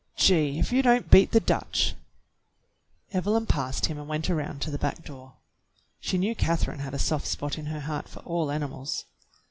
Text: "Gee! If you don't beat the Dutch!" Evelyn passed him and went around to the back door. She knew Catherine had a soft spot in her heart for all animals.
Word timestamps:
"Gee! 0.17 0.57
If 0.57 0.71
you 0.71 0.81
don't 0.81 1.11
beat 1.11 1.29
the 1.29 1.39
Dutch!" 1.39 1.93
Evelyn 3.13 3.45
passed 3.45 3.85
him 3.85 3.99
and 3.99 4.07
went 4.07 4.31
around 4.31 4.59
to 4.63 4.71
the 4.71 4.79
back 4.79 5.05
door. 5.05 5.33
She 5.99 6.17
knew 6.17 6.33
Catherine 6.33 6.79
had 6.79 6.95
a 6.95 6.97
soft 6.97 7.27
spot 7.27 7.59
in 7.59 7.67
her 7.67 7.81
heart 7.81 8.09
for 8.09 8.21
all 8.21 8.49
animals. 8.49 9.05